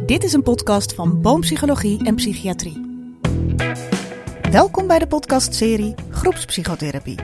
Dit 0.00 0.24
is 0.24 0.32
een 0.32 0.42
podcast 0.42 0.94
van 0.94 1.20
Boompsychologie 1.20 2.04
en 2.04 2.14
Psychiatrie. 2.14 3.06
Welkom 4.50 4.86
bij 4.86 4.98
de 4.98 5.06
podcastserie 5.06 5.94
Groepspsychotherapie. 6.10 7.18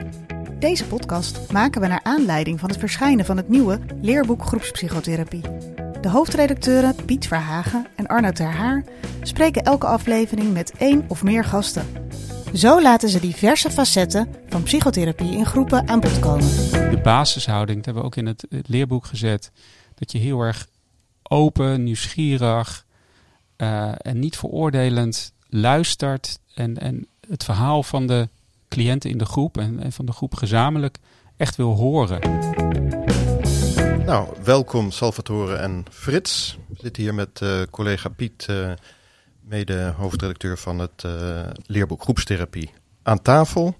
Deze 0.59 0.85
podcast 0.85 1.51
maken 1.51 1.81
we 1.81 1.87
naar 1.87 2.03
aanleiding 2.03 2.59
van 2.59 2.69
het 2.69 2.79
verschijnen 2.79 3.25
van 3.25 3.37
het 3.37 3.49
nieuwe 3.49 3.79
leerboek 4.01 4.43
Groepspsychotherapie. 4.43 5.41
De 6.01 6.09
hoofdredacteuren 6.09 6.95
Piet 7.05 7.27
Verhagen 7.27 7.87
en 7.95 8.07
Arno 8.07 8.31
Terhaar 8.31 8.83
spreken 9.21 9.63
elke 9.63 9.85
aflevering 9.85 10.53
met 10.53 10.73
één 10.77 11.05
of 11.07 11.23
meer 11.23 11.43
gasten. 11.43 11.87
Zo 12.53 12.81
laten 12.81 13.09
ze 13.09 13.19
diverse 13.19 13.71
facetten 13.71 14.27
van 14.47 14.63
psychotherapie 14.63 15.31
in 15.31 15.45
groepen 15.45 15.87
aan 15.87 15.99
bod 15.99 16.19
komen. 16.19 16.47
De 16.89 16.99
basishouding, 17.03 17.77
dat 17.77 17.85
hebben 17.85 18.03
we 18.03 18.09
ook 18.09 18.15
in 18.15 18.25
het, 18.25 18.45
het 18.49 18.67
leerboek 18.67 19.05
gezet. 19.05 19.51
Dat 19.95 20.11
je 20.11 20.17
heel 20.17 20.41
erg 20.41 20.67
open, 21.29 21.83
nieuwsgierig 21.83 22.85
uh, 23.57 23.91
en 23.97 24.19
niet 24.19 24.37
veroordelend 24.37 25.33
luistert. 25.49 26.39
En, 26.53 26.77
en 26.77 27.07
het 27.27 27.43
verhaal 27.43 27.83
van 27.83 28.07
de 28.07 28.29
cliënten 28.69 29.09
in 29.09 29.17
de 29.17 29.25
groep 29.25 29.57
en, 29.57 29.79
en 29.79 29.91
van 29.91 30.05
de 30.05 30.11
groep 30.11 30.35
gezamenlijk 30.35 30.97
echt 31.37 31.55
wil 31.55 31.75
horen. 31.75 32.19
Nou, 34.05 34.27
welkom 34.43 34.91
Salvatore 34.91 35.55
en 35.55 35.85
Frits. 35.91 36.57
We 36.67 36.75
zitten 36.81 37.03
hier 37.03 37.13
met 37.13 37.39
uh, 37.43 37.61
collega 37.71 38.09
Piet, 38.09 38.47
uh, 38.49 38.71
mede 39.41 39.93
hoofdredacteur 39.97 40.57
van 40.57 40.79
het 40.79 41.05
leerboek 41.65 42.01
Groepstherapie, 42.01 42.71
aan 43.03 43.21
tafel. 43.21 43.77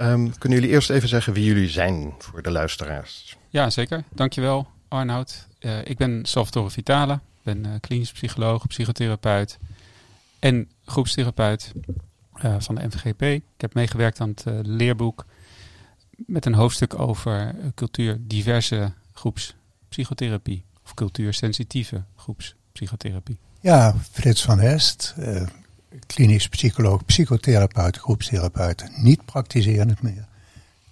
Um, 0.00 0.38
kunnen 0.38 0.58
jullie 0.58 0.74
eerst 0.74 0.90
even 0.90 1.08
zeggen 1.08 1.32
wie 1.32 1.44
jullie 1.44 1.68
zijn 1.68 2.14
voor 2.18 2.42
de 2.42 2.50
luisteraars? 2.50 3.36
Ja, 3.48 3.70
zeker. 3.70 4.04
Dankjewel 4.14 4.66
Arnoud. 4.88 5.46
ik 5.84 5.96
ben 5.96 6.20
Salvatore 6.26 6.70
Vitale, 6.70 7.20
ben 7.42 7.80
klinisch 7.80 8.12
psycholoog, 8.12 8.66
psychotherapeut 8.66 9.58
en 10.38 10.68
groepstherapeut 10.84 11.72
van 12.58 12.74
de 12.74 12.86
MVGP. 12.86 13.22
Ik 13.22 13.42
heb 13.56 13.74
meegewerkt 13.74 14.20
aan 14.20 14.28
het 14.28 14.66
leerboek 14.66 15.24
met 16.16 16.46
een 16.46 16.54
hoofdstuk 16.54 16.98
over 16.98 17.54
cultuur 17.74 18.18
diverse 18.20 18.92
groepspsychotherapie 19.12 20.64
of 20.84 20.94
cultuursensitieve 20.94 22.02
groepspsychotherapie? 22.16 23.38
Ja, 23.60 23.94
Frits 24.10 24.42
van 24.42 24.58
Hest, 24.58 25.14
klinisch 26.06 26.48
psycholoog, 26.48 27.04
psychotherapeut, 27.04 27.96
groepstherapeut, 27.96 28.90
niet 28.96 29.24
praktiserend 29.24 30.02
meer. 30.02 30.27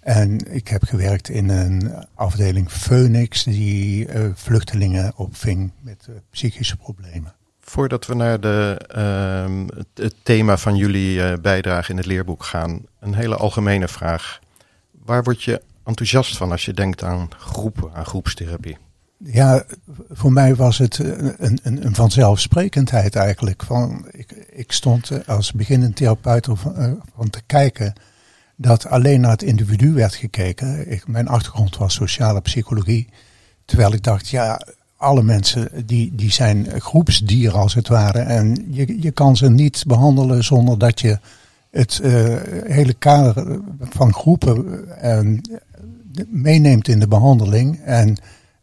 En 0.07 0.53
ik 0.53 0.67
heb 0.67 0.83
gewerkt 0.83 1.29
in 1.29 1.49
een 1.49 1.93
afdeling 2.15 2.71
Phoenix 2.71 3.43
die 3.43 4.07
uh, 4.07 4.29
vluchtelingen 4.33 5.13
opving 5.15 5.71
met 5.81 6.07
uh, 6.09 6.15
psychische 6.29 6.77
problemen. 6.77 7.33
Voordat 7.59 8.05
we 8.05 8.15
naar 8.15 8.39
de, 8.39 8.81
uh, 8.97 9.77
het, 9.77 9.87
het, 9.93 10.13
thema 10.23 10.57
van 10.57 10.75
jullie 10.75 11.39
bijdrage 11.39 11.91
in 11.91 11.97
het 11.97 12.05
leerboek 12.05 12.43
gaan, 12.43 12.81
een 12.99 13.13
hele 13.13 13.35
algemene 13.35 13.87
vraag. 13.87 14.39
Waar 15.05 15.23
word 15.23 15.43
je 15.43 15.61
enthousiast 15.83 16.37
van 16.37 16.51
als 16.51 16.65
je 16.65 16.73
denkt 16.73 17.03
aan 17.03 17.29
groepen, 17.37 17.93
aan 17.93 18.05
groepstherapie? 18.05 18.77
Ja, 19.17 19.63
voor 20.09 20.31
mij 20.31 20.55
was 20.55 20.77
het 20.77 20.97
een, 20.97 21.59
een, 21.63 21.85
een 21.85 21.95
vanzelfsprekendheid 21.95 23.15
eigenlijk. 23.15 23.63
Van, 23.63 24.05
ik, 24.11 24.31
ik 24.49 24.71
stond 24.71 25.27
als 25.27 25.51
beginnend 25.51 25.95
therapeut 25.95 26.47
van, 26.51 26.73
uh, 26.77 26.91
van 27.15 27.29
te 27.29 27.41
kijken 27.45 27.93
dat 28.57 28.87
alleen 28.87 29.21
naar 29.21 29.31
het 29.31 29.43
individu 29.43 29.93
werd 29.93 30.15
gekeken. 30.15 30.91
Ik, 30.91 31.07
mijn 31.07 31.27
achtergrond 31.27 31.77
was 31.77 31.93
sociale 31.93 32.41
psychologie. 32.41 33.07
Terwijl 33.65 33.93
ik 33.93 34.03
dacht, 34.03 34.27
ja, 34.27 34.61
alle 34.97 35.23
mensen 35.23 35.69
die, 35.85 36.15
die 36.15 36.31
zijn 36.31 36.81
groepsdieren 36.81 37.59
als 37.59 37.73
het 37.73 37.87
ware. 37.87 38.19
En 38.19 38.67
je, 38.69 39.01
je 39.01 39.11
kan 39.11 39.37
ze 39.37 39.49
niet 39.49 39.83
behandelen 39.87 40.43
zonder 40.43 40.77
dat 40.77 41.01
je 41.01 41.19
het 41.71 41.99
uh, 42.03 42.35
hele 42.63 42.93
kader 42.93 43.59
van 43.79 44.13
groepen 44.13 44.85
uh, 45.03 45.39
meeneemt 46.27 46.87
in 46.87 46.99
de 46.99 47.07
behandeling 47.07 47.79
en 47.79 48.17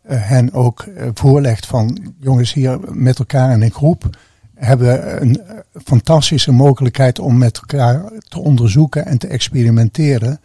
hen 0.06 0.52
ook 0.52 0.88
voorlegt 1.14 1.66
van 1.66 2.14
jongens 2.20 2.52
hier 2.52 2.78
met 2.92 3.18
elkaar 3.18 3.52
in 3.52 3.62
een 3.62 3.70
groep 3.70 4.16
hebben 4.64 5.22
een 5.22 5.40
fantastische 5.84 6.52
mogelijkheid 6.52 7.18
om 7.18 7.38
met 7.38 7.56
elkaar 7.56 8.12
te 8.28 8.38
onderzoeken 8.38 9.06
en 9.06 9.18
te 9.18 9.26
experimenteren 9.26 10.40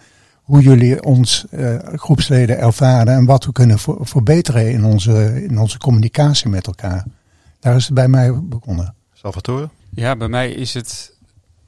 hoe 0.50 0.62
jullie 0.62 1.04
ons 1.04 1.46
uh, 1.52 1.80
groepsleden 1.84 2.58
ervaren 2.58 3.14
en 3.14 3.26
wat 3.26 3.46
we 3.46 3.52
kunnen 3.52 3.80
voor, 3.80 3.98
verbeteren 4.02 4.72
in 4.72 4.84
onze, 4.84 5.44
in 5.44 5.60
onze 5.60 5.78
communicatie 5.78 6.50
met 6.50 6.68
elkaar. 6.68 7.06
Daar 7.60 7.76
is 7.76 7.86
het 7.86 7.94
bij 7.94 8.08
mij 8.08 8.44
begonnen. 8.44 8.96
Salvatore? 9.14 9.70
Ja, 9.90 10.16
bij 10.16 10.28
mij 10.28 10.52
is 10.52 10.74
het 10.74 11.18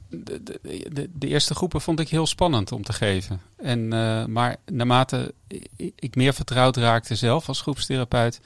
de, 0.08 0.42
de, 0.42 1.10
de, 1.14 1.26
eerste 1.26 1.54
groepen 1.54 1.80
vond 1.80 2.00
ik 2.00 2.08
heel 2.08 2.26
spannend 2.26 2.72
om 2.72 2.82
te 2.82 2.92
geven. 2.92 3.40
En, 3.56 3.78
uh, 3.78 4.24
maar 4.24 4.56
naarmate 4.66 5.34
ik 5.94 6.14
meer 6.14 6.34
vertrouwd 6.34 6.76
raakte 6.76 7.14
zelf 7.14 7.48
als 7.48 7.60
groepstherapeut, 7.60 8.40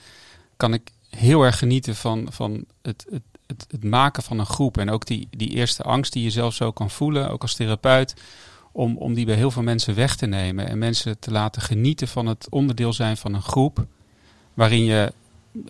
kan 0.57 0.75
ik 0.75 0.91
heel 1.11 1.43
erg 1.43 1.59
genieten 1.59 1.97
van, 1.97 2.27
van 2.31 2.65
het, 2.83 3.07
het, 3.11 3.23
het, 3.47 3.67
het, 3.71 3.85
maken 3.85 4.23
van 4.23 4.39
een 4.39 4.47
groep. 4.47 4.79
En 4.79 4.91
ook 4.91 5.07
die, 5.07 5.29
die 5.31 5.51
eerste 5.51 5.83
angst 5.83 6.13
die 6.13 6.23
je 6.23 6.31
zelf 6.31 6.55
zo 6.55 6.73
kan 6.73 6.91
voelen, 6.91 7.31
ook 7.31 7.43
als 7.43 7.55
therapeut, 7.55 8.15
om, 8.73 8.97
om 8.97 9.15
die 9.15 9.27
bij 9.27 9.35
heel 9.35 9.51
veel 9.51 9.63
mensen 9.63 9.95
weg 9.95 10.17
te 10.17 10.27
nemen. 10.27 10.69
En 10.69 10.79
mensen 10.79 11.19
te 11.19 11.31
laten 11.31 11.63
genieten 11.63 12.09
van 12.09 12.27
het 12.27 12.47
onderdeel 12.51 12.93
zijn 12.93 13.17
van 13.17 13.35
een 13.35 13.43
groep, 13.43 13.87
waarin 14.55 14.85
je 14.85 15.13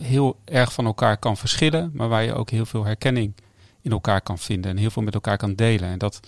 heel 0.01 0.37
erg 0.45 0.73
van 0.73 0.87
elkaar 0.87 1.17
kan 1.17 1.37
verschillen, 1.37 1.91
maar 1.95 2.09
waar 2.09 2.23
je 2.23 2.35
ook 2.35 2.51
heel 2.51 2.67
veel 2.67 2.85
herkenning 2.85 3.35
in 3.83 3.91
elkaar 3.91 4.21
kan 4.21 4.39
vinden 4.39 4.71
en 4.71 4.77
heel 4.77 4.91
veel 4.91 5.03
met 5.03 5.15
elkaar 5.15 5.37
kan 5.37 5.55
delen. 5.55 5.89
En 5.89 5.99
dat 5.99 6.21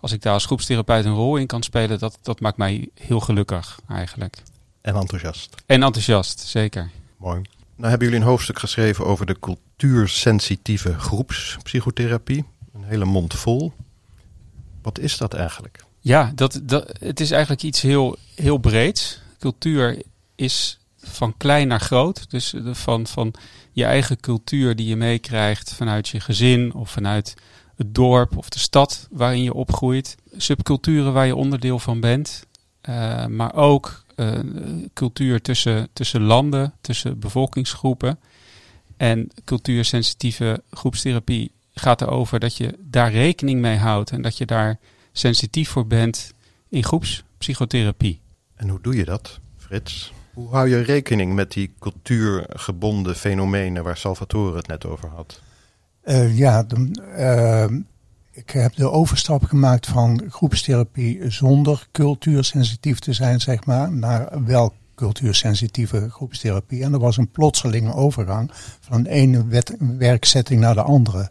als 0.00 0.12
ik 0.12 0.22
daar 0.22 0.32
als 0.32 0.46
groepstherapeut 0.46 1.04
een 1.04 1.14
rol 1.14 1.36
in 1.36 1.46
kan 1.46 1.62
spelen, 1.62 1.98
dat, 1.98 2.18
dat 2.22 2.40
maakt 2.40 2.56
mij 2.56 2.88
heel 2.94 3.20
gelukkig 3.20 3.80
eigenlijk. 3.88 4.42
En 4.80 4.94
enthousiast. 4.94 5.54
En 5.66 5.82
enthousiast, 5.82 6.40
zeker. 6.40 6.90
Mooi. 7.16 7.42
Nou 7.76 7.88
hebben 7.90 8.08
jullie 8.08 8.22
een 8.22 8.28
hoofdstuk 8.30 8.58
geschreven 8.58 9.06
over 9.06 9.26
de 9.26 9.38
cultuursensitieve 9.40 10.98
groepspsychotherapie. 10.98 12.44
Een 12.74 12.84
hele 12.84 13.04
mond 13.04 13.34
vol. 13.34 13.72
Wat 14.82 14.98
is 14.98 15.16
dat 15.16 15.34
eigenlijk? 15.34 15.84
Ja, 16.00 16.32
dat, 16.34 16.60
dat, 16.62 16.96
het 16.98 17.20
is 17.20 17.30
eigenlijk 17.30 17.62
iets 17.62 17.80
heel, 17.80 18.16
heel 18.34 18.58
breeds. 18.58 19.20
Cultuur 19.38 20.02
is 20.34 20.78
van 20.98 21.36
klein 21.36 21.68
naar 21.68 21.80
groot. 21.80 22.30
Dus 22.30 22.54
van, 22.72 23.06
van 23.06 23.34
je 23.72 23.84
eigen 23.84 24.20
cultuur 24.20 24.76
die 24.76 24.86
je 24.86 24.96
meekrijgt 24.96 25.74
vanuit 25.74 26.08
je 26.08 26.20
gezin 26.20 26.74
of 26.74 26.90
vanuit 26.90 27.34
het 27.76 27.94
dorp 27.94 28.36
of 28.36 28.48
de 28.48 28.58
stad 28.58 29.08
waarin 29.10 29.42
je 29.42 29.54
opgroeit. 29.54 30.16
Subculturen 30.36 31.12
waar 31.12 31.26
je 31.26 31.36
onderdeel 31.36 31.78
van 31.78 32.00
bent. 32.00 32.46
Uh, 32.88 33.26
maar 33.26 33.54
ook 33.54 34.03
uh, 34.16 34.38
cultuur 34.92 35.40
tussen, 35.40 35.88
tussen 35.92 36.22
landen, 36.22 36.72
tussen 36.80 37.18
bevolkingsgroepen. 37.18 38.18
En 38.96 39.28
cultuursensitieve 39.44 40.62
groepstherapie 40.70 41.52
gaat 41.74 42.00
erover 42.00 42.40
dat 42.40 42.56
je 42.56 42.78
daar 42.80 43.10
rekening 43.10 43.60
mee 43.60 43.76
houdt 43.76 44.10
en 44.10 44.22
dat 44.22 44.38
je 44.38 44.46
daar 44.46 44.78
sensitief 45.12 45.68
voor 45.68 45.86
bent 45.86 46.32
in 46.68 46.84
groepspsychotherapie. 46.84 48.20
En 48.54 48.68
hoe 48.68 48.80
doe 48.82 48.96
je 48.96 49.04
dat, 49.04 49.40
Frits? 49.56 50.12
Hoe 50.32 50.48
hou 50.48 50.68
je 50.68 50.80
rekening 50.80 51.34
met 51.34 51.52
die 51.52 51.74
cultuurgebonden 51.78 53.16
fenomenen 53.16 53.84
waar 53.84 53.96
Salvatore 53.96 54.56
het 54.56 54.66
net 54.66 54.86
over 54.86 55.08
had? 55.08 55.40
Uh, 56.04 56.38
ja, 56.38 56.62
de, 56.62 56.90
uh, 57.18 57.78
ik 58.34 58.50
heb 58.50 58.74
de 58.74 58.90
overstap 58.90 59.44
gemaakt 59.44 59.86
van 59.86 60.22
groepstherapie 60.28 61.30
zonder 61.30 61.88
cultuursensitief 61.92 62.98
te 62.98 63.12
zijn, 63.12 63.40
zeg 63.40 63.64
maar, 63.64 63.92
naar 63.92 64.44
wel 64.44 64.72
cultuursensitieve 64.94 66.10
groepstherapie. 66.10 66.82
En 66.82 66.92
er 66.92 66.98
was 66.98 67.16
een 67.16 67.30
plotselinge 67.30 67.94
overgang 67.94 68.50
van 68.80 69.02
de 69.02 69.08
ene 69.08 69.46
wet, 69.46 69.76
werkzetting 69.98 70.60
naar 70.60 70.74
de 70.74 70.82
andere. 70.82 71.30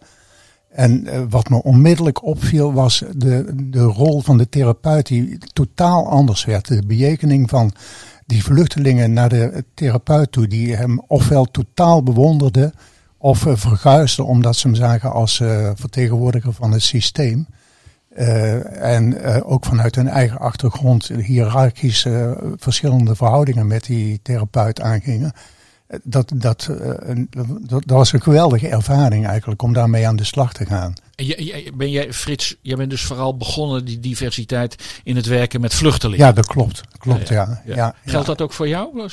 En 0.69 1.06
uh, 1.06 1.22
wat 1.30 1.50
me 1.50 1.63
onmiddellijk 1.63 2.24
opviel 2.24 2.74
was 2.74 3.04
de, 3.16 3.54
de 3.56 3.83
rol 3.83 4.22
van 4.22 4.38
de 4.38 4.50
therapeut 4.50 5.07
die 5.07 5.38
totaal 5.54 6.10
anders 6.10 6.45
werd. 6.45 6.68
De 6.68 6.86
bejekening 6.86 7.50
van 7.50 7.72
die 8.25 8.44
vluchtelingen 8.44 9.13
naar 9.13 9.30
de 9.30 9.66
therapeut 9.74 10.31
toe, 10.31 10.48
die 10.48 10.75
hem 10.75 11.01
ofwel 11.07 11.45
totaal 11.45 12.04
bewonderden 12.04 12.74
of 13.24 13.46
uh, 13.46 13.54
verguisden 13.56 14.25
omdat 14.25 14.56
ze 14.56 14.68
hem 14.68 14.75
zagen 14.75 15.12
als 15.12 15.40
uh, 15.40 15.72
vertegenwoordiger 15.75 16.54
van 16.54 16.72
het 16.72 16.81
systeem. 16.81 17.48
Uh, 18.18 18.94
en 18.94 19.24
ook 19.44 19.66
vanuit 19.66 19.96
hun 19.96 20.08
eigen 20.08 20.40
achtergrond 20.40 21.08
hiërarchische 21.08 22.38
verschillende 22.58 23.16
verhoudingen 23.16 23.68
met 23.68 23.86
die 23.86 24.20
therapeut 24.24 24.81
aangingen. 24.81 25.31
Dat, 26.04 26.31
dat, 26.36 26.70
dat, 27.30 27.60
dat, 27.66 27.84
was 27.86 28.14
een 28.14 28.22
geweldige 28.22 28.68
ervaring 28.68 29.28
eigenlijk 29.28 29.62
om 29.62 29.74
daarmee 29.74 30.08
aan 30.08 30.16
de 30.16 30.24
slag 30.24 30.54
te 30.54 30.66
gaan. 30.66 30.94
En 31.16 31.28
ben 31.74 31.92
jij, 31.92 32.14
Frits, 32.14 32.56
jij 32.62 32.75
bent 32.75 32.90
dus 32.90 33.04
vooral 33.04 33.38
begonnen 33.38 33.86
die 33.86 34.00
diversiteit 34.00 35.00
in 35.04 35.16
het 35.16 35.25
werken 35.25 35.62
met 35.62 35.74
vluchtelingen. 35.74 36.25
Ja, 36.25 36.31
dat 36.31 36.48
klopt. 36.48 36.81
klopt 36.98 37.28
ja, 37.28 37.62
ja. 37.66 37.75
ja. 37.75 37.96
Geldt 38.06 38.28
dat 38.28 38.42
ook 38.42 38.54
voor 38.54 38.68
jou? 38.68 39.04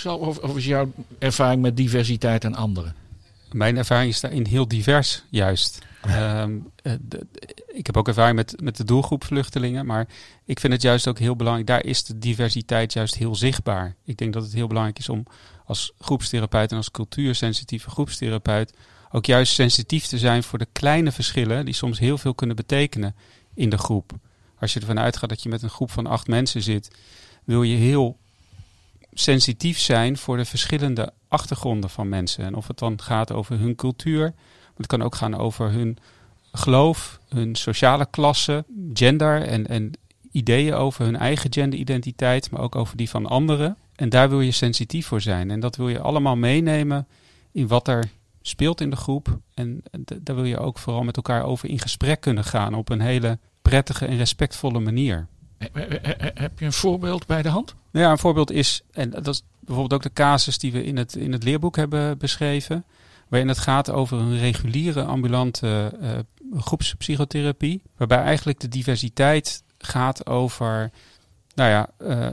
Of 0.40 0.56
is 0.56 0.64
jouw 0.64 0.92
ervaring 1.18 1.62
met 1.62 1.76
diversiteit 1.76 2.44
en 2.44 2.54
anderen? 2.54 2.99
Mijn 3.52 3.76
ervaring 3.76 4.10
is 4.12 4.20
daarin 4.20 4.46
heel 4.46 4.68
divers, 4.68 5.24
juist. 5.30 5.78
Ehm, 6.02 6.58
eh, 6.82 6.92
de- 7.00 7.26
ik 7.72 7.86
heb 7.86 7.96
ook 7.96 8.08
ervaring 8.08 8.36
met, 8.36 8.60
met 8.62 8.76
de 8.76 8.84
doelgroep 8.84 9.24
vluchtelingen, 9.24 9.86
maar 9.86 10.08
ik 10.44 10.60
vind 10.60 10.72
het 10.72 10.82
juist 10.82 11.08
ook 11.08 11.18
heel 11.18 11.36
belangrijk. 11.36 11.66
Daar 11.68 11.84
is 11.84 12.04
de 12.04 12.18
diversiteit 12.18 12.92
juist 12.92 13.14
heel 13.14 13.34
zichtbaar. 13.34 13.94
Ik 14.04 14.16
denk 14.16 14.32
dat 14.32 14.42
het 14.42 14.52
heel 14.52 14.66
belangrijk 14.66 14.98
is 14.98 15.08
om 15.08 15.24
als 15.64 15.92
groepstherapeut 15.98 16.70
en 16.70 16.76
als 16.76 16.90
cultuursensitieve 16.90 17.90
groepstherapeut 17.90 18.72
ook 19.10 19.26
juist 19.26 19.52
sensitief 19.52 20.06
te 20.06 20.18
zijn 20.18 20.42
voor 20.42 20.58
de 20.58 20.68
kleine 20.72 21.12
verschillen 21.12 21.64
die 21.64 21.74
soms 21.74 21.98
heel 21.98 22.18
veel 22.18 22.34
kunnen 22.34 22.56
betekenen 22.56 23.14
in 23.54 23.70
de 23.70 23.78
groep. 23.78 24.12
Als 24.58 24.72
je 24.72 24.80
ervan 24.80 24.98
uitgaat 24.98 25.28
dat 25.28 25.42
je 25.42 25.48
met 25.48 25.62
een 25.62 25.70
groep 25.70 25.90
van 25.90 26.06
acht 26.06 26.26
mensen 26.26 26.62
zit, 26.62 26.90
wil 27.44 27.62
je 27.62 27.76
heel 27.76 28.18
sensitief 29.12 29.78
zijn 29.78 30.16
voor 30.16 30.36
de 30.36 30.44
verschillende 30.44 31.12
achtergronden 31.28 31.90
van 31.90 32.08
mensen. 32.08 32.44
En 32.44 32.54
of 32.54 32.68
het 32.68 32.78
dan 32.78 33.00
gaat 33.02 33.32
over 33.32 33.58
hun 33.58 33.74
cultuur, 33.74 34.20
maar 34.20 34.76
het 34.76 34.86
kan 34.86 35.02
ook 35.02 35.14
gaan 35.14 35.36
over 35.36 35.70
hun 35.70 35.98
geloof, 36.52 37.20
hun 37.28 37.54
sociale 37.54 38.06
klasse, 38.10 38.64
gender 38.92 39.42
en, 39.42 39.66
en 39.66 39.92
ideeën 40.32 40.74
over 40.74 41.04
hun 41.04 41.16
eigen 41.16 41.52
genderidentiteit, 41.52 42.50
maar 42.50 42.60
ook 42.60 42.74
over 42.74 42.96
die 42.96 43.10
van 43.10 43.26
anderen. 43.26 43.76
En 43.94 44.08
daar 44.08 44.28
wil 44.28 44.40
je 44.40 44.50
sensitief 44.50 45.06
voor 45.06 45.20
zijn. 45.20 45.50
En 45.50 45.60
dat 45.60 45.76
wil 45.76 45.88
je 45.88 46.00
allemaal 46.00 46.36
meenemen 46.36 47.06
in 47.52 47.66
wat 47.66 47.88
er 47.88 48.10
speelt 48.42 48.80
in 48.80 48.90
de 48.90 48.96
groep. 48.96 49.38
En 49.54 49.82
daar 50.20 50.36
wil 50.36 50.44
je 50.44 50.58
ook 50.58 50.78
vooral 50.78 51.02
met 51.02 51.16
elkaar 51.16 51.44
over 51.44 51.68
in 51.68 51.78
gesprek 51.78 52.20
kunnen 52.20 52.44
gaan 52.44 52.74
op 52.74 52.88
een 52.88 53.00
hele 53.00 53.38
prettige 53.62 54.06
en 54.06 54.16
respectvolle 54.16 54.80
manier. 54.80 55.26
He- 55.60 55.70
he- 55.72 55.98
he- 56.02 56.30
Heb 56.34 56.58
je 56.58 56.64
een 56.64 56.72
voorbeeld 56.72 57.26
bij 57.26 57.42
de 57.42 57.48
hand? 57.48 57.74
Nou 57.90 58.04
ja, 58.04 58.10
een 58.10 58.18
voorbeeld 58.18 58.50
is, 58.50 58.82
en 58.92 59.10
dat 59.10 59.28
is 59.28 59.42
bijvoorbeeld 59.60 59.92
ook 59.92 60.02
de 60.02 60.22
casus 60.22 60.58
die 60.58 60.72
we 60.72 60.84
in 60.84 60.96
het, 60.96 61.16
in 61.16 61.32
het 61.32 61.42
leerboek 61.42 61.76
hebben 61.76 62.18
beschreven, 62.18 62.84
waarin 63.28 63.48
het 63.48 63.58
gaat 63.58 63.90
over 63.90 64.18
een 64.18 64.38
reguliere 64.38 65.04
ambulante 65.04 65.92
eh, 66.00 66.10
groepspsychotherapie, 66.60 67.82
waarbij 67.96 68.18
eigenlijk 68.18 68.60
de 68.60 68.68
diversiteit 68.68 69.62
gaat 69.78 70.26
over, 70.26 70.90
nou 71.54 71.70
ja, 71.70 71.90
eh, 71.98 72.32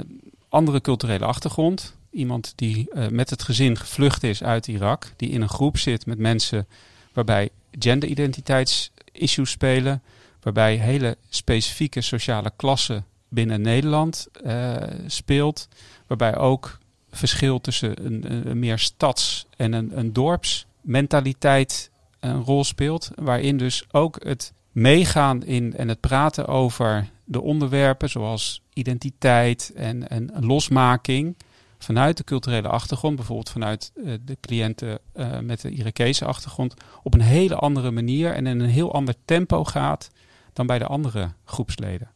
andere 0.50 0.82
culturele 0.82 1.26
achtergrond. 1.26 1.96
Iemand 2.12 2.54
die 2.56 2.90
eh, 2.92 3.08
met 3.08 3.30
het 3.30 3.44
gezin 3.44 3.78
gevlucht 3.78 4.24
is 4.24 4.44
uit 4.44 4.68
Irak, 4.68 5.12
die 5.16 5.30
in 5.30 5.42
een 5.42 5.50
groep 5.50 5.78
zit 5.78 6.06
met 6.06 6.18
mensen 6.18 6.68
waarbij 7.14 7.50
genderidentiteitsissues 7.80 9.50
spelen, 9.50 10.02
waarbij 10.42 10.76
hele 10.76 11.18
specifieke 11.30 12.02
sociale 12.02 12.52
klassen 12.56 13.06
binnen 13.30 13.62
Nederland 13.62 14.28
eh, 14.44 14.76
speelt. 15.08 15.68
Waarbij 16.08 16.38
ook 16.38 16.78
verschil 17.10 17.62
tussen 17.62 18.06
een, 18.06 18.48
een- 18.48 18.60
meer 18.60 18.80
stads- 18.80 19.46
en 19.58 19.74
een, 19.74 19.98
een 19.98 20.14
dorpsmentaliteit 20.14 21.92
een 22.20 22.44
rol 22.44 22.64
speelt. 22.64 23.12
Waarin 23.16 23.58
dus 23.58 23.86
ook 23.92 24.24
het 24.24 24.54
meegaan 24.72 25.44
in 25.44 25.76
en 25.76 25.88
het 25.88 26.00
praten 26.00 26.48
over 26.48 27.10
de 27.24 27.42
onderwerpen 27.42 28.10
zoals 28.10 28.62
identiteit 28.74 29.72
en, 29.76 30.10
en 30.10 30.32
losmaking 30.40 31.36
vanuit 31.80 32.18
de 32.18 32.24
culturele 32.24 32.68
achtergrond, 32.68 33.16
bijvoorbeeld 33.16 33.50
vanuit 33.50 33.92
eh, 33.96 34.14
de 34.26 34.38
cliënten 34.42 35.00
eh, 35.14 35.40
met 35.40 35.62
de 35.62 35.70
Irakese 35.70 36.26
achtergrond, 36.26 36.74
op 37.04 37.14
een 37.14 37.22
hele 37.22 37.56
andere 37.56 37.92
manier 37.92 38.34
en 38.34 38.48
in 38.48 38.60
een 38.60 38.70
heel 38.70 38.94
ander 38.94 39.16
tempo 39.26 39.64
gaat 39.64 40.10
dan 40.54 40.68
bij 40.68 40.80
de 40.80 40.86
andere 40.86 41.32
groepsleden. 41.46 42.10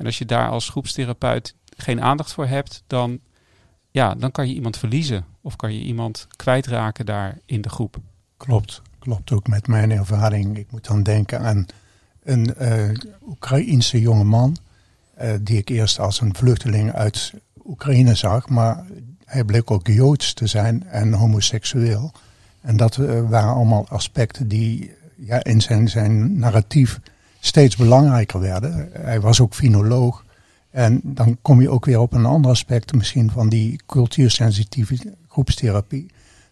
En 0.00 0.06
als 0.06 0.18
je 0.18 0.24
daar 0.24 0.48
als 0.48 0.68
groepstherapeut 0.68 1.54
geen 1.76 2.00
aandacht 2.00 2.32
voor 2.32 2.46
hebt, 2.46 2.82
dan, 2.86 3.20
ja, 3.90 4.14
dan 4.14 4.30
kan 4.30 4.48
je 4.48 4.54
iemand 4.54 4.76
verliezen 4.76 5.24
of 5.40 5.56
kan 5.56 5.74
je 5.74 5.80
iemand 5.80 6.26
kwijtraken 6.36 7.06
daar 7.06 7.38
in 7.46 7.60
de 7.60 7.68
groep. 7.68 7.96
Klopt, 8.36 8.82
klopt 8.98 9.32
ook 9.32 9.46
met 9.46 9.66
mijn 9.66 9.90
ervaring. 9.90 10.58
Ik 10.58 10.70
moet 10.70 10.86
dan 10.86 11.02
denken 11.02 11.40
aan 11.40 11.66
een 12.22 12.54
eh 12.54 12.88
Oekraïense 13.26 14.00
jongeman, 14.00 14.56
eh 15.14 15.32
die 15.40 15.58
ik 15.58 15.68
eerst 15.68 15.98
als 15.98 16.20
een 16.20 16.34
vluchteling 16.34 16.92
uit 16.92 17.32
Oekraïne 17.64 18.14
zag, 18.14 18.48
maar 18.48 18.84
hij 19.24 19.44
bleek 19.44 19.70
ook 19.70 19.86
Joods 19.86 20.32
te 20.32 20.46
zijn 20.46 20.86
en 20.86 21.12
homoseksueel. 21.12 22.12
En 22.60 22.76
dat 22.76 22.96
eh, 22.96 23.28
waren 23.28 23.54
allemaal 23.54 23.88
aspecten 23.88 24.48
die 24.48 24.94
ja, 25.16 25.44
in 25.44 25.60
zijn, 25.60 25.88
zijn 25.88 26.38
narratief 26.38 27.00
steeds 27.40 27.76
belangrijker 27.76 28.40
werden. 28.40 28.88
Hij 28.92 29.20
was 29.20 29.40
ook 29.40 29.54
finoloog. 29.54 30.24
En 30.70 31.00
dan 31.04 31.38
kom 31.42 31.60
je 31.60 31.70
ook 31.70 31.84
weer 31.84 32.00
op 32.00 32.12
een 32.12 32.26
ander 32.26 32.50
aspect 32.50 32.94
misschien 32.94 33.30
van 33.30 33.48
die 33.48 33.80
cultuursensitieve 33.86 35.16
groepstherapie 35.28 36.06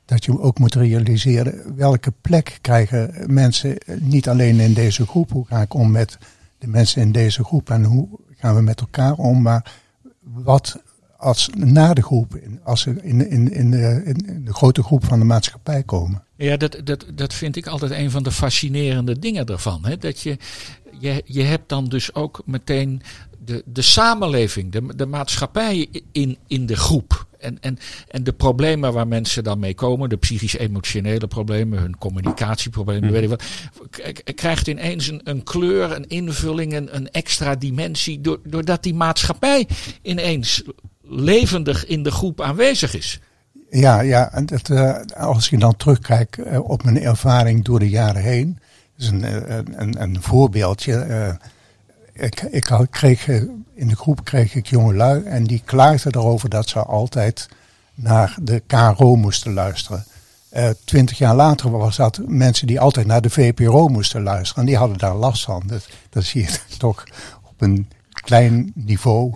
dat 0.05 0.25
je 0.25 0.41
ook 0.41 0.59
moet 0.59 0.75
realiseren 0.75 1.77
welke 1.77 2.13
plek 2.21 2.59
krijgen 2.61 3.25
mensen 3.27 3.77
niet 4.01 4.29
alleen 4.29 4.61
in 4.61 4.73
deze 4.73 5.07
groep. 5.07 5.31
Hoe 5.31 5.47
ga 5.47 5.61
ik 5.61 5.75
om 5.75 5.91
met 5.91 6.19
de 6.59 6.69
mensen 6.69 7.03
in 7.03 7.13
deze 7.13 7.45
groep 7.45 7.71
en 7.71 7.85
hoe 7.85 8.09
gaan 8.37 8.55
we 8.55 8.63
met 8.63 8.81
elkaar 8.81 9.13
om, 9.13 9.43
maar 9.43 9.73
wat 10.21 10.83
als 11.19 11.51
na 11.57 11.95
de 11.95 12.03
groep, 12.03 12.39
als 12.63 12.81
ze 12.81 13.03
in, 13.03 13.31
in, 13.31 13.53
in, 13.53 13.71
de, 13.71 14.03
in 14.05 14.45
de 14.45 14.55
grote 14.55 14.83
groep 14.83 15.05
van 15.05 15.19
de 15.19 15.25
maatschappij 15.25 15.83
komen. 15.83 16.25
Ja, 16.37 16.57
dat, 16.57 16.81
dat, 16.85 17.07
dat 17.15 17.35
vind 17.35 17.57
ik 17.57 17.67
altijd 17.67 17.93
een 17.93 18.11
van 18.11 18.23
de 18.23 18.31
fascinerende 18.31 19.19
dingen 19.19 19.47
ervan. 19.47 19.85
Hè? 19.85 19.97
Dat 19.97 20.21
je, 20.21 20.37
je, 20.99 21.23
je 21.25 21.43
hebt 21.43 21.69
dan 21.69 21.85
dus 21.85 22.15
ook 22.15 22.43
meteen 22.45 23.03
de, 23.45 23.63
de 23.67 23.83
samenleving, 23.83 24.73
de, 24.73 24.95
de 24.97 25.07
maatschappij 25.07 25.89
in, 26.13 26.39
in 26.47 26.67
de 26.67 26.77
groep. 26.77 27.27
En, 27.39 27.59
en, 27.61 27.79
en 28.09 28.25
de 28.25 28.33
problemen 28.33 28.93
waar 28.93 29.09
mensen 29.09 29.45
dan 29.45 29.59
mee 29.59 29.75
komen, 29.75 30.09
de 30.09 30.17
psychisch-emotionele 30.17 31.27
problemen, 31.27 31.79
hun 31.79 31.99
communicatieproblemen, 31.99 33.13
weet 33.13 33.23
ik 33.23 33.29
wat, 33.29 33.43
krijgt 34.35 34.67
ineens 34.67 35.09
een, 35.09 35.21
een 35.25 35.43
kleur, 35.43 35.93
een 35.93 36.09
invulling, 36.09 36.75
een, 36.75 36.97
een 36.97 37.11
extra 37.11 37.55
dimensie, 37.55 38.21
door- 38.21 38.41
doordat 38.45 38.83
die 38.83 38.95
maatschappij 38.95 39.69
ineens 40.03 40.63
levendig 41.03 41.87
in 41.87 42.03
de 42.03 42.11
groep 42.11 42.41
aanwezig 42.41 42.95
is. 42.97 43.21
Ja, 43.71 44.01
ja 44.01 44.33
en 44.33 44.47
dat, 44.47 44.71
eh, 44.71 45.01
als 45.17 45.49
je 45.49 45.59
dan 45.59 45.77
terugkijkt 45.77 46.39
eh, 46.39 46.71
op 46.71 46.83
mijn 46.83 47.03
ervaring 47.03 47.65
door 47.65 47.79
de 47.79 47.89
jaren 47.89 48.23
heen, 48.23 48.59
is 48.99 49.09
een, 49.09 49.25
eh, 49.25 49.57
een, 49.57 49.81
een, 49.81 50.03
een 50.03 50.23
voorbeeldje. 50.23 51.37
Ik, 52.19 52.41
ik 52.43 52.67
had- 52.67 52.91
kreeg, 52.91 53.29
eh, 53.29 53.43
in 53.75 53.89
de 53.89 53.97
groep 53.97 54.25
kreeg 54.25 54.55
ik 54.55 54.67
jongelui 54.67 55.23
en 55.25 55.45
die 55.45 55.63
klaagden 55.65 56.15
erover 56.15 56.49
dat 56.49 56.69
ze 56.69 56.79
altijd 56.83 57.49
naar 57.95 58.37
de 58.43 58.63
KRO 58.67 59.17
moesten 59.17 59.53
luisteren. 59.53 60.05
Eh, 60.49 60.69
Twintig 60.85 61.19
jaar 61.19 61.35
later 61.35 61.71
was 61.71 61.97
dat 61.97 62.21
mensen 62.27 62.67
die 62.67 62.81
altijd 62.81 63.07
naar 63.07 63.21
de 63.21 63.31
VPRO 63.31 63.89
moesten 63.89 64.23
luisteren. 64.23 64.63
En 64.63 64.69
die 64.69 64.77
hadden 64.79 64.99
daar 64.99 65.15
last 65.15 65.45
van. 65.45 65.63
Dat 66.11 66.25
zie 66.25 66.43
je 66.43 66.59
toch 66.79 67.05
op 67.49 67.61
een 67.61 67.89
klein 68.11 68.73
niveau 68.75 69.33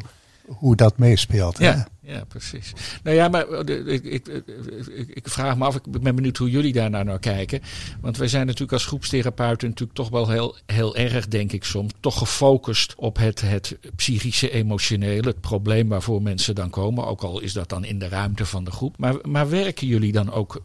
hoe 0.57 0.77
dat 0.77 0.99
meespeelt. 0.99 1.59
hè. 1.59 1.65
Ja, 1.65 1.87
ja, 2.01 2.25
precies. 2.25 2.73
Nou 3.03 3.17
ja, 3.17 3.29
maar 3.29 3.49
eh, 3.49 3.95
ik, 3.95 4.05
ik, 4.05 4.29
ik, 4.29 5.09
ik 5.09 5.29
vraag 5.29 5.57
me 5.57 5.65
af, 5.65 5.75
ik 5.77 6.01
ben 6.01 6.15
benieuwd 6.15 6.37
hoe 6.37 6.51
jullie 6.51 6.73
daar 6.73 6.91
nou 6.91 7.05
naar 7.05 7.19
kijken. 7.19 7.61
Want 8.01 8.17
wij 8.17 8.29
zijn 8.29 8.47
natuurlijk 8.47 8.73
als 8.73 8.87
groepstherapeuten 8.87 9.69
natuurlijk 9.69 9.99
toch 9.99 10.09
wel 10.09 10.29
heel, 10.29 10.57
heel 10.67 10.97
erg, 10.97 11.29
denk 11.29 11.53
ik 11.53 11.65
soms, 11.65 11.93
toch 12.01 12.19
gefocust 12.19 12.95
op 12.95 13.17
het, 13.17 13.41
het 13.41 13.79
psychische, 13.97 14.51
emotionele, 14.51 15.29
het 15.29 15.41
probleem 15.41 15.89
waarvoor 15.89 16.23
mensen 16.23 16.55
dan 16.55 16.71
komen. 16.71 17.07
Ook 17.07 17.23
al 17.23 17.41
is 17.41 17.53
dat 17.53 17.69
dan 17.69 17.85
in 17.85 17.99
de 17.99 18.09
ruimte 18.09 18.47
van 18.47 18.65
de 18.65 18.71
groep. 18.71 18.99
Maar, 18.99 19.15
maar 19.23 19.51
werken 19.51 19.87
jullie 19.87 20.13
dan 20.13 20.33
ook 20.33 20.63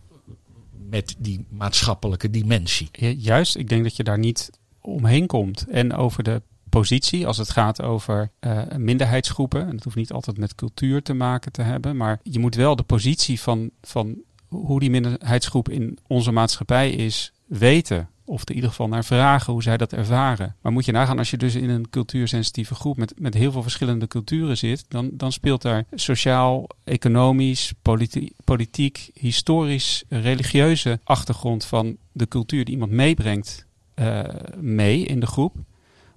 met 0.89 1.15
die 1.17 1.46
maatschappelijke 1.50 2.29
dimensie? 2.29 2.89
Ja, 2.91 3.08
Juist, 3.08 3.56
ik 3.56 3.70
denk 3.70 3.84
dat 3.84 3.96
je 3.96 4.03
daar 4.03 4.20
niet 4.20 4.50
omheen 4.82 5.27
komt. 5.27 5.65
En 5.70 5.94
over 5.94 6.24
de 6.24 6.41
positie, 6.79 7.27
als 7.27 7.38
het 7.38 7.50
gaat 7.50 7.81
over 7.81 8.31
eh, 8.39 8.62
minderheidsgroepen. 8.77 9.67
En 9.67 9.72
dat 9.72 9.84
hoeft 9.84 9.96
niet 9.96 10.12
altijd 10.12 10.38
met 10.38 10.55
cultuur 10.55 11.01
te 11.01 11.13
maken 11.13 11.51
te 11.51 11.62
hebben. 11.62 11.98
Maar 11.98 12.19
je 12.24 12.39
moet 12.39 12.55
wel 12.55 12.75
de 12.75 12.84
positie 12.84 13.41
van, 13.41 13.69
van 13.81 14.15
hoe 14.48 14.79
die 14.79 14.89
minderheidsgroep 14.89 15.69
in 15.69 15.98
onze 16.07 16.31
maatschappij 16.31 16.91
is 16.91 17.34
weten. 17.46 18.10
Of 18.25 18.50
in 18.50 18.55
ieder 18.55 18.69
geval 18.69 18.88
naar 18.88 19.05
vragen 19.05 19.53
hoe 19.53 19.63
zij 19.63 19.77
dat 19.77 19.93
ervaren. 19.93 20.55
Maar 20.62 20.72
moet 20.72 20.86
je 20.86 20.91
nagaan, 20.91 21.17
als 21.17 21.29
je 21.29 21.38
dus 21.38 21.55
in 21.55 21.69
een 21.69 21.89
cultuursensitieve 21.89 22.75
groep 22.75 22.98
met, 22.98 23.13
met 23.19 23.34
heel 23.34 23.51
veel 23.51 23.62
verschillende 23.62 24.07
culturen 24.07 24.57
zit, 24.57 24.86
dan, 24.88 25.10
dan 25.13 25.31
speelt 25.31 25.62
daar 25.62 25.86
sociaal, 25.93 26.67
economisch, 26.84 27.74
politi- 27.81 28.31
politiek, 28.43 29.10
historisch, 29.13 30.03
religieuze 30.10 31.00
achtergrond 31.03 31.65
van 31.65 31.98
de 32.12 32.27
cultuur 32.27 32.65
die 32.65 32.74
iemand 32.74 32.91
meebrengt 32.91 33.65
eh, 33.93 34.24
mee 34.60 35.05
in 35.05 35.19
de 35.19 35.27
groep. 35.27 35.55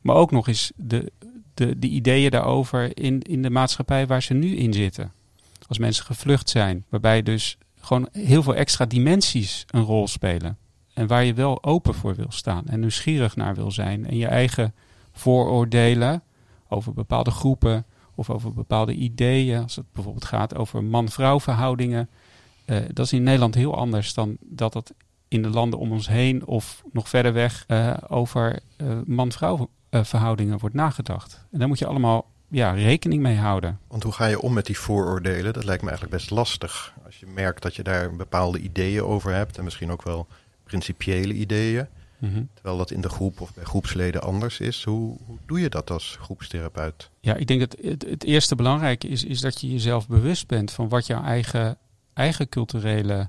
Maar 0.01 0.17
ook 0.17 0.31
nog 0.31 0.49
eens 0.49 0.73
de, 0.77 1.13
de, 1.55 1.79
de 1.79 1.89
ideeën 1.89 2.31
daarover 2.31 2.99
in, 2.99 3.23
in 3.23 3.43
de 3.43 3.51
maatschappij 3.51 4.07
waar 4.07 4.23
ze 4.23 4.35
nu 4.35 4.57
in 4.57 4.73
zitten. 4.73 5.13
Als 5.69 5.79
mensen 5.79 6.05
gevlucht 6.05 6.49
zijn, 6.49 6.85
waarbij 6.89 7.23
dus 7.23 7.59
gewoon 7.81 8.09
heel 8.13 8.43
veel 8.43 8.55
extra 8.55 8.87
dimensies 8.87 9.65
een 9.71 9.83
rol 9.83 10.09
spelen. 10.09 10.59
En 10.95 11.07
waar 11.07 11.25
je 11.25 11.35
wel 11.35 11.65
open 11.65 11.95
voor 11.95 12.15
wil 12.15 12.31
staan 12.31 12.67
en 12.67 12.81
nieuwsgierig 12.81 13.37
naar 13.37 13.55
wil 13.55 13.71
zijn. 13.71 14.07
En 14.07 14.17
je 14.17 14.27
eigen 14.27 14.75
vooroordelen 15.13 16.23
over 16.69 16.93
bepaalde 16.93 17.31
groepen 17.31 17.87
of 18.15 18.31
over 18.31 18.53
bepaalde 18.53 18.95
ideeën. 18.95 19.63
Als 19.63 19.77
het 19.77 19.93
bijvoorbeeld 19.93 20.25
gaat 20.25 20.57
over 20.57 20.85
man-vrouw 20.85 21.41
verhoudingen. 21.41 22.09
eh, 22.65 22.77
dat 22.93 23.07
is 23.07 23.13
in 23.13 23.23
Nederland 23.23 23.55
heel 23.55 23.77
anders 23.77 24.15
dan 24.15 24.37
dat 24.41 24.73
dat 24.73 24.93
in 25.29 25.43
de 25.43 25.51
landen 25.51 25.79
om 25.79 25.93
ons 25.93 26.09
heen 26.09 26.47
of 26.47 26.83
nog 26.93 27.09
verder 27.09 27.33
weg 27.33 27.65
uh, 27.69 27.97
over 28.09 28.61
uh, 28.77 28.99
man-vrouw 29.05 29.69
verhoudingen 29.91 30.59
wordt 30.59 30.75
nagedacht. 30.75 31.47
En 31.53 31.59
daar 31.59 31.69
moet 31.69 31.79
je 31.79 31.87
allemaal 31.87 32.31
ja, 32.49 32.71
rekening 32.71 33.23
mee 33.23 33.37
houden. 33.37 33.79
Want 33.89 34.03
hoe 34.03 34.13
ga 34.13 34.27
je 34.27 34.41
om 34.41 34.53
met 34.53 34.67
die 34.67 34.79
vooroordelen? 34.79 35.53
Dat 35.53 35.65
lijkt 35.65 35.83
me 35.83 35.89
eigenlijk 35.89 36.19
best 36.19 36.31
lastig. 36.31 36.95
Als 37.05 37.17
je 37.17 37.27
merkt 37.27 37.63
dat 37.63 37.77
je 37.77 37.83
daar 37.83 38.17
bepaalde 38.17 38.59
ideeën 38.59 39.03
over 39.03 39.35
hebt 39.35 39.59
en 39.59 39.65
misschien 39.65 39.91
ook 39.91 40.03
wel 40.03 40.27
principiële 40.65 41.33
ideeën. 41.33 41.87
Mm 42.19 42.33
-hmm. 42.33 42.49
Terwijl 42.55 42.77
dat 42.77 42.91
in 42.91 43.01
de 43.01 43.09
groep 43.09 43.41
of 43.41 43.55
bij 43.55 43.65
groepsleden 43.65 44.23
anders 44.23 44.61
is. 44.61 44.85
Hoe, 44.85 45.17
hoe 45.27 45.39
doe 45.47 45.61
je 45.61 45.69
dat 45.69 45.91
als 45.91 46.17
groepstherapeut? 46.21 47.11
Ja, 47.21 47.35
ik 47.35 47.47
denk 47.47 47.61
dat 47.61 47.77
het, 47.83 48.07
het 48.09 48.25
eerste 48.25 48.55
belangrijke 48.55 49.09
is, 49.09 49.25
is 49.25 49.41
dat 49.41 49.61
je 49.61 49.71
jezelf 49.71 50.09
bewust 50.09 50.47
bent 50.47 50.71
van 50.71 50.89
wat 50.89 51.07
jouw 51.07 51.23
eigen, 51.23 51.79
eigen 52.13 52.49
culturele 52.49 53.29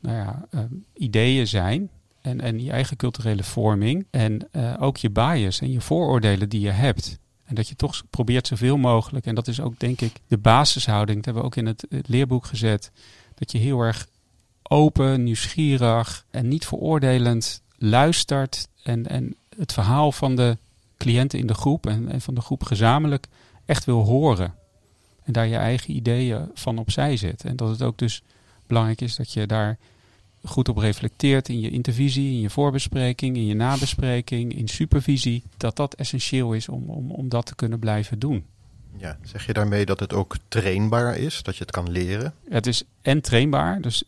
nou 0.00 0.16
ja, 0.16 0.46
uh, 0.50 0.60
ideeën 0.94 1.46
zijn. 1.46 1.90
En, 2.24 2.40
en 2.40 2.64
je 2.64 2.70
eigen 2.70 2.96
culturele 2.96 3.42
vorming. 3.42 4.06
En 4.10 4.48
uh, 4.52 4.74
ook 4.78 4.96
je 4.96 5.10
bias 5.10 5.60
en 5.60 5.70
je 5.70 5.80
vooroordelen 5.80 6.48
die 6.48 6.60
je 6.60 6.70
hebt. 6.70 7.18
En 7.44 7.54
dat 7.54 7.68
je 7.68 7.76
toch 7.76 8.02
probeert 8.10 8.46
zoveel 8.46 8.76
mogelijk. 8.76 9.26
En 9.26 9.34
dat 9.34 9.48
is 9.48 9.60
ook 9.60 9.78
denk 9.78 10.00
ik 10.00 10.12
de 10.26 10.38
basishouding. 10.38 11.16
Dat 11.16 11.24
hebben 11.24 11.42
we 11.42 11.48
ook 11.48 11.56
in 11.56 11.66
het, 11.66 11.86
het 11.88 12.08
leerboek 12.08 12.46
gezet. 12.46 12.90
Dat 13.34 13.52
je 13.52 13.58
heel 13.58 13.80
erg 13.80 14.08
open, 14.62 15.22
nieuwsgierig 15.22 16.24
en 16.30 16.48
niet 16.48 16.66
veroordelend 16.66 17.62
luistert. 17.76 18.68
En, 18.82 19.06
en 19.06 19.36
het 19.56 19.72
verhaal 19.72 20.12
van 20.12 20.36
de 20.36 20.58
cliënten 20.96 21.38
in 21.38 21.46
de 21.46 21.54
groep 21.54 21.86
en, 21.86 22.08
en 22.08 22.20
van 22.20 22.34
de 22.34 22.40
groep 22.40 22.62
gezamenlijk 22.62 23.26
echt 23.64 23.84
wil 23.84 24.04
horen. 24.04 24.54
En 25.24 25.32
daar 25.32 25.46
je 25.46 25.56
eigen 25.56 25.96
ideeën 25.96 26.50
van 26.54 26.78
opzij 26.78 27.16
zet. 27.16 27.44
En 27.44 27.56
dat 27.56 27.68
het 27.68 27.82
ook 27.82 27.98
dus 27.98 28.22
belangrijk 28.66 29.00
is 29.00 29.16
dat 29.16 29.32
je 29.32 29.46
daar 29.46 29.78
goed 30.44 30.68
op 30.68 30.76
reflecteert 30.76 31.48
in 31.48 31.60
je 31.60 31.70
intervisie, 31.70 32.30
in 32.30 32.40
je 32.40 32.50
voorbespreking, 32.50 33.36
in 33.36 33.46
je 33.46 33.54
nabespreking, 33.54 34.56
in 34.56 34.68
supervisie. 34.68 35.42
Dat 35.56 35.76
dat 35.76 35.94
essentieel 35.94 36.52
is 36.52 36.68
om, 36.68 36.90
om, 36.90 37.10
om 37.10 37.28
dat 37.28 37.46
te 37.46 37.54
kunnen 37.54 37.78
blijven 37.78 38.18
doen. 38.18 38.44
Ja, 38.96 39.18
zeg 39.22 39.46
je 39.46 39.52
daarmee 39.52 39.86
dat 39.86 40.00
het 40.00 40.12
ook 40.12 40.36
trainbaar 40.48 41.16
is, 41.16 41.42
dat 41.42 41.56
je 41.56 41.62
het 41.62 41.70
kan 41.70 41.90
leren? 41.90 42.34
Het 42.48 42.66
is 42.66 42.84
en 43.02 43.20
trainbaar, 43.20 43.80
dus 43.80 44.04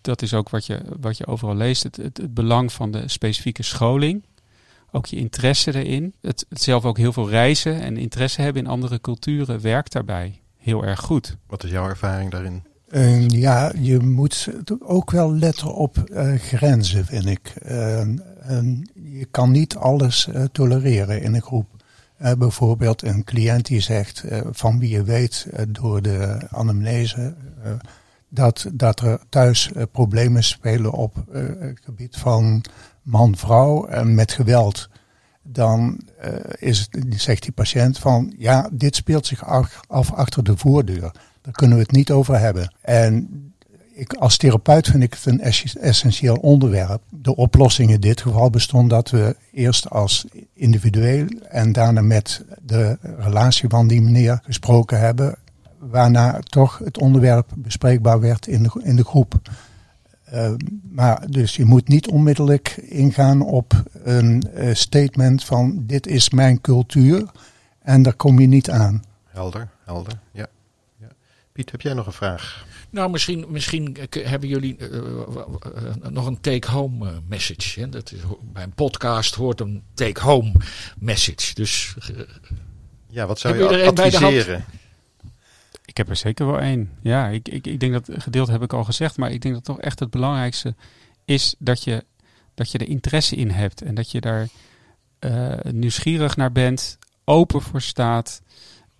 dat 0.00 0.22
is 0.22 0.34
ook 0.34 0.48
wat 0.48 0.66
je, 0.66 0.80
wat 1.00 1.16
je 1.16 1.26
overal 1.26 1.56
leest. 1.56 1.82
Het, 1.82 1.96
het, 1.96 2.16
het 2.16 2.34
belang 2.34 2.72
van 2.72 2.90
de 2.90 3.08
specifieke 3.08 3.62
scholing. 3.62 4.22
Ook 4.90 5.06
je 5.06 5.16
interesse 5.16 5.74
erin. 5.74 6.12
Het, 6.20 6.46
het 6.48 6.62
zelf 6.62 6.84
ook 6.84 6.96
heel 6.96 7.12
veel 7.12 7.28
reizen 7.28 7.80
en 7.80 7.96
interesse 7.96 8.42
hebben 8.42 8.62
in 8.62 8.68
andere 8.68 9.00
culturen 9.00 9.60
werkt 9.60 9.92
daarbij 9.92 10.40
heel 10.56 10.84
erg 10.84 11.00
goed. 11.00 11.36
Wat 11.46 11.64
is 11.64 11.70
jouw 11.70 11.88
ervaring 11.88 12.30
daarin? 12.30 12.62
Ja, 13.28 13.72
je 13.78 13.98
moet 13.98 14.48
ook 14.78 15.10
wel 15.10 15.34
letten 15.34 15.74
op 15.74 16.04
uh, 16.12 16.34
grenzen, 16.34 17.04
vind 17.04 17.26
ik. 17.26 17.52
Je 18.94 19.26
kan 19.30 19.50
niet 19.50 19.76
alles 19.76 20.28
eh, 20.28 20.44
tolereren 20.52 21.22
in 21.22 21.34
een 21.34 21.42
groep. 21.42 21.66
bijvoorbeeld 22.38 23.02
een 23.02 23.24
cliënt 23.24 23.66
die 23.66 23.80
zegt, 23.80 24.24
van 24.50 24.78
wie 24.78 24.90
je 24.90 25.02
weet 25.02 25.46
door 25.68 26.02
de 26.02 26.38
anamnese, 26.50 27.34
dat, 28.28 28.66
dat 28.72 29.00
er 29.00 29.20
thuis 29.28 29.70
problemen 29.92 30.44
spelen 30.44 30.92
op 30.92 31.24
het 31.32 31.80
gebied 31.84 32.16
van 32.16 32.64
man-vrouw 33.02 33.86
en 33.86 34.14
met 34.14 34.32
geweld. 34.32 34.88
Dan 35.42 36.00
is 36.58 36.78
het, 36.90 37.20
zegt 37.20 37.42
die 37.42 37.52
patiënt 37.52 37.98
van, 37.98 38.34
ja, 38.38 38.68
dit 38.72 38.96
speelt 38.96 39.26
zich 39.26 39.44
af 39.86 40.12
achter 40.12 40.44
de 40.44 40.56
voordeur. 40.56 41.12
Daar 41.44 41.52
kunnen 41.52 41.76
we 41.76 41.82
het 41.82 41.92
niet 41.92 42.10
over 42.10 42.38
hebben. 42.38 42.74
En 42.80 43.28
ik, 43.94 44.12
als 44.12 44.36
therapeut 44.36 44.86
vind 44.86 45.02
ik 45.02 45.14
het 45.14 45.26
een 45.26 45.40
essentieel 45.80 46.36
onderwerp. 46.36 47.02
De 47.08 47.36
oplossing 47.36 47.90
in 47.90 48.00
dit 48.00 48.20
geval 48.20 48.50
bestond 48.50 48.90
dat 48.90 49.10
we 49.10 49.36
eerst 49.52 49.90
als 49.90 50.26
individueel 50.52 51.26
en 51.48 51.72
daarna 51.72 52.00
met 52.00 52.44
de 52.62 52.98
relatie 53.18 53.68
van 53.68 53.86
die 53.88 54.02
meneer 54.02 54.40
gesproken 54.42 54.98
hebben. 55.00 55.36
Waarna 55.78 56.38
toch 56.44 56.78
het 56.78 56.98
onderwerp 56.98 57.50
bespreekbaar 57.56 58.20
werd 58.20 58.46
in 58.46 58.62
de, 58.62 58.80
in 58.82 58.96
de 58.96 59.04
groep. 59.04 59.40
Uh, 60.32 60.50
maar 60.90 61.30
dus 61.30 61.56
je 61.56 61.64
moet 61.64 61.88
niet 61.88 62.08
onmiddellijk 62.08 62.76
ingaan 62.76 63.42
op 63.42 63.82
een 64.02 64.44
uh, 64.54 64.74
statement 64.74 65.44
van 65.44 65.82
dit 65.86 66.06
is 66.06 66.30
mijn 66.30 66.60
cultuur 66.60 67.30
en 67.82 68.02
daar 68.02 68.14
kom 68.14 68.40
je 68.40 68.46
niet 68.46 68.70
aan. 68.70 69.02
Helder, 69.24 69.68
helder, 69.84 70.12
ja. 70.32 70.46
Piet, 71.54 71.70
heb 71.70 71.80
jij 71.80 71.94
nog 71.94 72.06
een 72.06 72.12
vraag? 72.12 72.66
Nou, 72.90 73.10
misschien, 73.10 73.44
misschien 73.48 73.96
hebben 74.10 74.48
jullie 74.48 74.76
uh, 74.78 74.92
uh, 74.92 76.08
nog 76.08 76.26
een 76.26 76.40
take-home 76.40 77.22
message. 77.28 77.80
Hè? 77.80 77.88
Dat 77.88 78.12
is, 78.12 78.20
bij 78.52 78.62
een 78.62 78.72
podcast 78.72 79.34
hoort 79.34 79.60
een 79.60 79.82
take-home 79.94 80.52
message. 80.98 81.54
Dus, 81.54 81.94
ja, 83.08 83.26
wat 83.26 83.38
zou 83.38 83.56
je, 83.56 83.76
je 83.76 83.86
adviseren? 83.86 84.64
Ik 85.84 85.96
heb 85.96 86.08
er 86.08 86.16
zeker 86.16 86.46
wel 86.46 86.60
één. 86.60 86.90
Ja, 87.00 87.28
ik, 87.28 87.48
ik, 87.48 87.66
ik 87.66 87.80
denk 87.80 87.92
dat 87.92 88.22
gedeelte 88.22 88.52
heb 88.52 88.62
ik 88.62 88.72
al 88.72 88.84
gezegd. 88.84 89.16
Maar 89.16 89.30
ik 89.30 89.42
denk 89.42 89.54
dat 89.54 89.64
toch 89.64 89.80
echt 89.80 90.00
het 90.00 90.10
belangrijkste 90.10 90.74
is 91.24 91.54
dat 91.58 91.84
je, 91.84 92.04
dat 92.54 92.70
je 92.70 92.78
er 92.78 92.88
interesse 92.88 93.36
in 93.36 93.50
hebt. 93.50 93.82
En 93.82 93.94
dat 93.94 94.10
je 94.10 94.20
daar 94.20 94.48
nieuwsgierig 95.62 96.36
naar 96.36 96.52
bent, 96.52 96.98
open 97.24 97.62
voor 97.62 97.82
staat. 97.82 98.42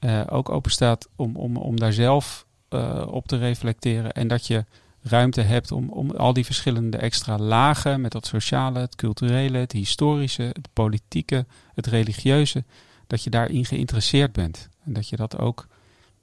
Uh, 0.05 0.21
ook 0.27 0.49
open 0.49 0.71
staat 0.71 1.09
om, 1.17 1.37
om, 1.37 1.57
om 1.57 1.79
daar 1.79 1.93
zelf 1.93 2.47
uh, 2.71 3.07
op 3.11 3.27
te 3.29 3.37
reflecteren. 3.37 4.13
En 4.13 4.29
dat 4.29 4.47
je 4.47 4.65
ruimte 5.03 5.41
hebt 5.41 5.73
om, 5.73 5.89
om 5.89 6.11
al 6.11 6.33
die 6.33 6.45
verschillende 6.45 6.97
extra 6.97 7.39
lagen 7.39 8.01
met 8.01 8.13
dat 8.13 8.27
sociale, 8.27 8.79
het 8.79 8.95
culturele, 8.95 9.59
het 9.59 9.73
historische, 9.73 10.43
het 10.43 10.69
politieke, 10.73 11.47
het 11.75 11.87
religieuze, 11.87 12.65
dat 13.07 13.23
je 13.23 13.31
daarin 13.31 13.65
geïnteresseerd 13.65 14.33
bent. 14.33 14.69
En 14.85 14.93
dat 14.93 15.09
je 15.09 15.17
dat 15.17 15.39
ook, 15.39 15.67